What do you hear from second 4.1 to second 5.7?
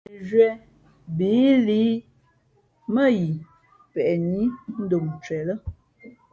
nǐ ndom ncwen lά?